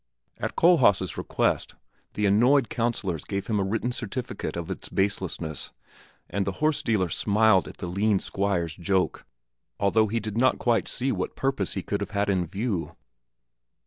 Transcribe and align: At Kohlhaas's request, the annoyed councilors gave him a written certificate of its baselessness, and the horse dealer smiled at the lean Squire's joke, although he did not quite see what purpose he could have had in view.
At 0.39 0.55
Kohlhaas's 0.55 1.15
request, 1.15 1.75
the 2.15 2.25
annoyed 2.25 2.69
councilors 2.71 3.23
gave 3.23 3.45
him 3.45 3.59
a 3.59 3.63
written 3.63 3.91
certificate 3.91 4.57
of 4.57 4.71
its 4.71 4.89
baselessness, 4.89 5.69
and 6.27 6.43
the 6.43 6.53
horse 6.53 6.81
dealer 6.81 7.09
smiled 7.09 7.67
at 7.67 7.77
the 7.77 7.85
lean 7.85 8.17
Squire's 8.17 8.73
joke, 8.73 9.25
although 9.79 10.07
he 10.07 10.19
did 10.19 10.39
not 10.39 10.57
quite 10.57 10.87
see 10.87 11.11
what 11.11 11.35
purpose 11.35 11.75
he 11.75 11.83
could 11.83 12.01
have 12.01 12.11
had 12.17 12.31
in 12.31 12.47
view. 12.47 12.95